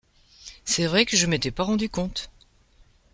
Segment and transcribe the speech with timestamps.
[0.65, 2.31] C’est vrai que je m’étais pas rendu compte!